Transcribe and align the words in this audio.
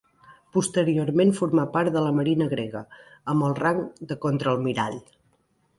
Posteriorment 0.55 1.33
formà 1.41 1.65
part 1.75 1.93
de 1.97 2.03
la 2.07 2.15
Marina 2.21 2.49
grega, 2.55 2.83
amb 3.35 3.49
el 3.51 3.55
rang 3.63 3.87
de 4.13 4.19
contraalmirall. 4.27 5.01